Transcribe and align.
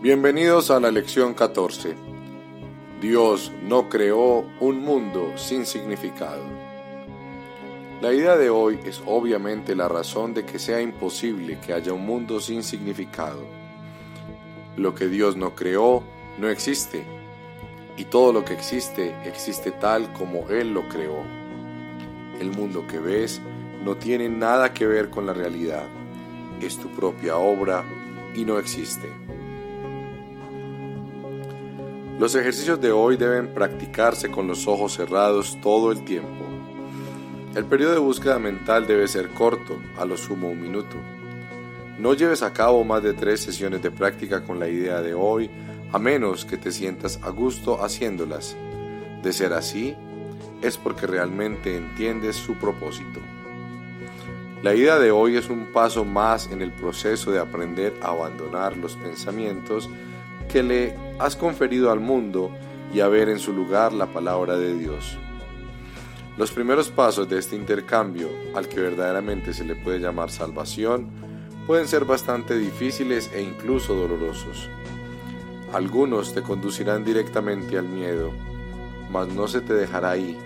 Bienvenidos 0.00 0.70
a 0.70 0.78
la 0.78 0.92
lección 0.92 1.34
14. 1.34 1.96
Dios 3.00 3.50
no 3.64 3.88
creó 3.88 4.44
un 4.60 4.78
mundo 4.78 5.32
sin 5.36 5.66
significado. 5.66 6.44
La 8.00 8.12
idea 8.12 8.36
de 8.36 8.48
hoy 8.48 8.78
es 8.84 9.02
obviamente 9.06 9.74
la 9.74 9.88
razón 9.88 10.34
de 10.34 10.46
que 10.46 10.60
sea 10.60 10.80
imposible 10.80 11.58
que 11.58 11.72
haya 11.72 11.92
un 11.92 12.06
mundo 12.06 12.38
sin 12.38 12.62
significado. 12.62 13.44
Lo 14.76 14.94
que 14.94 15.08
Dios 15.08 15.36
no 15.36 15.56
creó 15.56 16.04
no 16.38 16.48
existe, 16.48 17.04
y 17.96 18.04
todo 18.04 18.32
lo 18.32 18.44
que 18.44 18.54
existe 18.54 19.16
existe 19.24 19.72
tal 19.72 20.12
como 20.12 20.48
Él 20.48 20.74
lo 20.74 20.88
creó. 20.88 21.24
El 22.38 22.52
mundo 22.52 22.86
que 22.86 23.00
ves 23.00 23.42
no 23.84 23.96
tiene 23.96 24.28
nada 24.28 24.72
que 24.72 24.86
ver 24.86 25.10
con 25.10 25.26
la 25.26 25.32
realidad, 25.32 25.88
es 26.60 26.78
tu 26.78 26.88
propia 26.90 27.36
obra 27.36 27.84
y 28.36 28.44
no 28.44 28.60
existe. 28.60 29.08
Los 32.18 32.34
ejercicios 32.34 32.80
de 32.80 32.90
hoy 32.90 33.16
deben 33.16 33.54
practicarse 33.54 34.28
con 34.28 34.48
los 34.48 34.66
ojos 34.66 34.94
cerrados 34.94 35.56
todo 35.62 35.92
el 35.92 36.04
tiempo. 36.04 36.44
El 37.54 37.64
periodo 37.64 37.92
de 37.92 38.00
búsqueda 38.00 38.40
mental 38.40 38.88
debe 38.88 39.06
ser 39.06 39.28
corto, 39.28 39.78
a 39.96 40.04
lo 40.04 40.16
sumo 40.16 40.48
un 40.48 40.60
minuto. 40.60 40.96
No 41.96 42.14
lleves 42.14 42.42
a 42.42 42.52
cabo 42.52 42.82
más 42.82 43.04
de 43.04 43.12
tres 43.12 43.38
sesiones 43.40 43.82
de 43.82 43.92
práctica 43.92 44.42
con 44.42 44.58
la 44.58 44.66
idea 44.66 45.00
de 45.00 45.14
hoy, 45.14 45.48
a 45.92 45.98
menos 46.00 46.44
que 46.44 46.56
te 46.56 46.72
sientas 46.72 47.20
a 47.22 47.30
gusto 47.30 47.84
haciéndolas. 47.84 48.56
De 49.22 49.32
ser 49.32 49.52
así, 49.52 49.94
es 50.60 50.76
porque 50.76 51.06
realmente 51.06 51.76
entiendes 51.76 52.34
su 52.34 52.54
propósito. 52.54 53.20
La 54.64 54.74
idea 54.74 54.98
de 54.98 55.12
hoy 55.12 55.36
es 55.36 55.48
un 55.50 55.66
paso 55.72 56.04
más 56.04 56.50
en 56.50 56.62
el 56.62 56.72
proceso 56.72 57.30
de 57.30 57.38
aprender 57.38 57.94
a 58.02 58.08
abandonar 58.08 58.76
los 58.76 58.96
pensamientos 58.96 59.88
que 60.48 60.62
le 60.62 60.94
has 61.18 61.36
conferido 61.36 61.90
al 61.90 62.00
mundo 62.00 62.50
y 62.92 63.00
a 63.00 63.08
ver 63.08 63.28
en 63.28 63.38
su 63.38 63.52
lugar 63.52 63.92
la 63.92 64.06
palabra 64.06 64.56
de 64.56 64.74
Dios. 64.74 65.18
Los 66.36 66.52
primeros 66.52 66.88
pasos 66.88 67.28
de 67.28 67.38
este 67.38 67.56
intercambio, 67.56 68.28
al 68.54 68.68
que 68.68 68.80
verdaderamente 68.80 69.52
se 69.52 69.64
le 69.64 69.74
puede 69.74 69.98
llamar 69.98 70.30
salvación, 70.30 71.08
pueden 71.66 71.88
ser 71.88 72.04
bastante 72.04 72.56
difíciles 72.56 73.30
e 73.34 73.42
incluso 73.42 73.94
dolorosos. 73.94 74.70
Algunos 75.72 76.32
te 76.32 76.42
conducirán 76.42 77.04
directamente 77.04 77.76
al 77.76 77.88
miedo, 77.88 78.30
mas 79.10 79.28
no 79.28 79.48
se 79.48 79.60
te 79.60 79.74
dejará 79.74 80.12
ahí. 80.12 80.38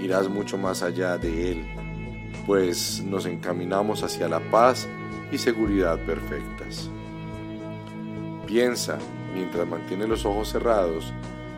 Irás 0.00 0.28
mucho 0.28 0.58
más 0.58 0.82
allá 0.82 1.16
de 1.16 1.52
él, 1.52 1.64
pues 2.46 3.02
nos 3.06 3.24
encaminamos 3.24 4.02
hacia 4.02 4.28
la 4.28 4.40
paz 4.50 4.88
y 5.30 5.38
seguridad 5.38 5.98
perfectas. 6.04 6.90
Piensa, 8.48 8.96
mientras 9.34 9.68
mantienes 9.68 10.08
los 10.08 10.24
ojos 10.24 10.48
cerrados, 10.48 11.12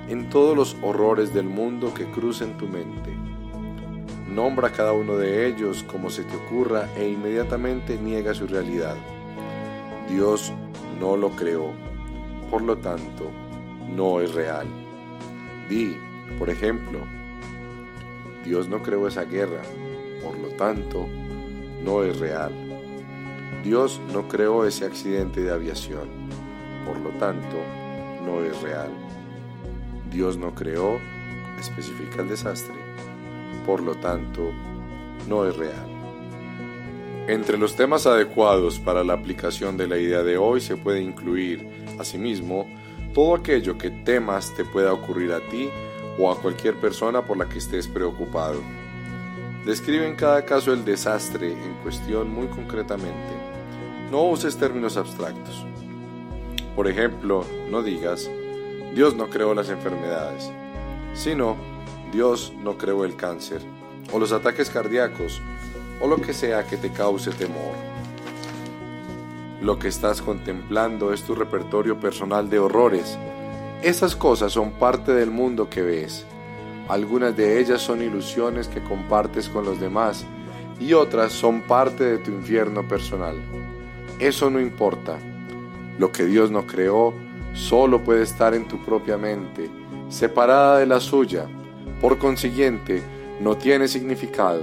en 0.09 0.29
todos 0.29 0.57
los 0.57 0.77
horrores 0.83 1.33
del 1.33 1.45
mundo 1.47 1.95
que 1.95 2.11
crucen 2.11 2.59
tu 2.59 2.67
mente. 2.67 3.13
Nombra 4.27 4.73
cada 4.73 4.93
uno 4.93 5.17
de 5.17 5.47
ellos 5.47 5.85
como 5.85 6.11
se 6.11 6.25
te 6.25 6.35
ocurra 6.35 6.89
e 6.97 7.09
inmediatamente 7.09 7.97
niega 7.97 8.35
su 8.35 8.49
realidad. 8.49 8.97
Dios 10.09 10.53
no 10.99 11.17
lo 11.17 11.31
creó, 11.31 11.71
por 12.51 12.63
lo 12.63 12.77
tanto, 12.79 13.31
no 13.89 14.21
es 14.21 14.35
real. 14.35 14.67
Di, 15.69 15.97
por 16.41 16.51
ejemplo, 16.51 16.99
Dios 18.45 18.69
no 18.69 18.83
creó 18.83 19.07
esa 19.07 19.27
guerra, 19.27 19.63
por 20.25 20.37
lo 20.37 20.49
tanto, 20.57 21.07
no 21.85 22.03
es 22.03 22.19
real. 22.19 22.53
Dios 23.63 24.01
no 24.13 24.27
creó 24.27 24.65
ese 24.65 24.87
accidente 24.87 25.41
de 25.41 25.53
aviación 25.53 26.20
por 26.87 26.99
lo 27.01 27.11
tanto, 27.19 27.57
no 28.25 28.43
es 28.43 28.61
real. 28.63 28.91
Dios 30.11 30.37
no 30.37 30.55
creó, 30.55 30.99
especifica 31.59 32.23
el 32.23 32.29
desastre, 32.29 32.75
por 33.65 33.83
lo 33.83 33.95
tanto, 33.97 34.51
no 35.29 35.47
es 35.47 35.57
real. 35.57 35.87
Entre 37.29 37.59
los 37.59 37.77
temas 37.77 38.07
adecuados 38.07 38.79
para 38.79 39.05
la 39.05 39.13
aplicación 39.13 39.77
de 39.77 39.87
la 39.87 39.99
idea 39.99 40.23
de 40.23 40.37
hoy 40.37 40.61
se 40.61 40.77
puede 40.77 41.01
incluir, 41.01 41.69
asimismo, 41.99 42.67
todo 43.15 43.35
aquello 43.35 43.79
que 43.79 43.91
temas 43.91 44.55
te 44.57 44.65
pueda 44.65 44.93
ocurrir 44.93 45.33
a 45.33 45.41
ti 45.49 45.69
o 46.19 46.31
a 46.31 46.41
cualquier 46.41 46.81
persona 46.81 47.25
por 47.25 47.37
la 47.37 47.49
que 47.49 47.59
estés 47.59 47.87
preocupado. 47.87 48.61
Describe 49.65 50.09
en 50.09 50.17
cada 50.17 50.45
caso 50.45 50.73
el 50.73 50.85
desastre 50.85 51.53
en 51.53 51.75
cuestión 51.83 52.31
muy 52.31 52.49
concretamente. 52.49 53.33
No 54.11 54.25
uses 54.25 54.57
términos 54.57 54.97
abstractos. 54.97 55.65
Por 56.81 56.89
ejemplo, 56.89 57.45
no 57.69 57.83
digas, 57.83 58.31
Dios 58.95 59.15
no 59.15 59.29
creó 59.29 59.53
las 59.53 59.69
enfermedades, 59.69 60.51
sino 61.13 61.55
Dios 62.11 62.55
no 62.59 62.79
creó 62.79 63.05
el 63.05 63.17
cáncer, 63.17 63.61
o 64.15 64.19
los 64.19 64.33
ataques 64.33 64.71
cardíacos, 64.71 65.43
o 66.01 66.09
lo 66.09 66.17
que 66.23 66.33
sea 66.33 66.67
que 66.67 66.79
te 66.79 66.91
cause 66.91 67.33
temor. 67.33 67.75
Lo 69.61 69.79
que 69.79 69.89
estás 69.89 70.23
contemplando 70.23 71.13
es 71.13 71.23
tu 71.23 71.35
repertorio 71.35 72.01
personal 72.01 72.49
de 72.49 72.61
horrores. 72.61 73.19
Esas 73.83 74.17
cosas 74.17 74.51
son 74.51 74.71
parte 74.71 75.13
del 75.13 75.31
mundo 75.31 75.69
que 75.69 75.83
ves. 75.83 76.25
Algunas 76.89 77.37
de 77.37 77.61
ellas 77.61 77.83
son 77.83 78.01
ilusiones 78.01 78.69
que 78.69 78.83
compartes 78.83 79.51
con 79.51 79.67
los 79.67 79.79
demás 79.79 80.25
y 80.81 80.95
otras 80.95 81.31
son 81.33 81.61
parte 81.61 82.05
de 82.05 82.17
tu 82.17 82.31
infierno 82.31 82.89
personal. 82.89 83.37
Eso 84.19 84.49
no 84.49 84.59
importa. 84.59 85.19
Lo 86.01 86.11
que 86.11 86.25
Dios 86.25 86.51
no 86.51 86.67
creó 86.67 87.13
solo 87.53 88.03
puede 88.03 88.23
estar 88.23 88.55
en 88.55 88.67
tu 88.67 88.83
propia 88.83 89.19
mente, 89.19 89.69
separada 90.09 90.79
de 90.79 90.87
la 90.87 90.99
suya. 90.99 91.47
Por 92.01 92.17
consiguiente, 92.17 93.03
no 93.39 93.59
tiene 93.59 93.87
significado. 93.87 94.63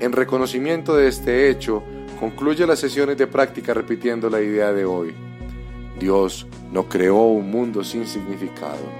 En 0.00 0.10
reconocimiento 0.10 0.96
de 0.96 1.06
este 1.06 1.48
hecho, 1.50 1.84
concluye 2.18 2.66
las 2.66 2.80
sesiones 2.80 3.16
de 3.16 3.28
práctica 3.28 3.74
repitiendo 3.74 4.28
la 4.28 4.40
idea 4.40 4.72
de 4.72 4.84
hoy. 4.84 5.14
Dios 6.00 6.48
no 6.72 6.88
creó 6.88 7.26
un 7.26 7.48
mundo 7.48 7.84
sin 7.84 8.04
significado. 8.04 8.90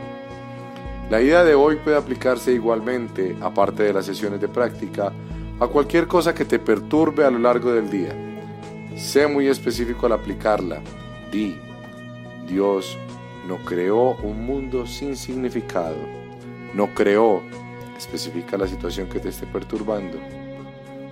La 1.10 1.20
idea 1.20 1.42
de 1.42 1.56
hoy 1.56 1.78
puede 1.82 1.96
aplicarse 1.96 2.52
igualmente, 2.52 3.36
aparte 3.40 3.82
de 3.82 3.92
las 3.92 4.06
sesiones 4.06 4.40
de 4.40 4.46
práctica, 4.46 5.12
a 5.58 5.66
cualquier 5.66 6.06
cosa 6.06 6.32
que 6.32 6.44
te 6.44 6.60
perturbe 6.60 7.24
a 7.24 7.30
lo 7.32 7.40
largo 7.40 7.72
del 7.72 7.90
día. 7.90 8.14
Sé 8.96 9.26
muy 9.26 9.48
específico 9.48 10.06
al 10.06 10.12
aplicarla 10.12 10.80
Di, 11.30 11.58
Dios 12.46 12.96
no 13.46 13.58
creó 13.64 14.16
un 14.16 14.44
mundo 14.44 14.86
sin 14.86 15.16
significado. 15.16 15.96
No 16.74 16.94
creó, 16.94 17.42
especifica 17.96 18.56
la 18.56 18.66
situación 18.66 19.08
que 19.08 19.20
te 19.20 19.30
esté 19.30 19.46
perturbando. 19.46 20.18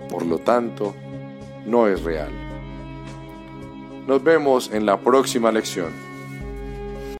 Por 0.08 0.26
lo 0.26 0.38
tanto, 0.38 0.94
no 1.66 1.88
es 1.88 2.02
real. 2.02 2.30
Nos 4.06 4.22
vemos 4.22 4.70
en 4.72 4.84
la 4.84 5.00
próxima 5.00 5.50
lección. 5.50 6.03